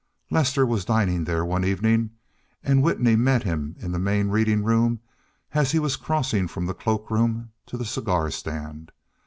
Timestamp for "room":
4.63-4.99, 7.11-7.51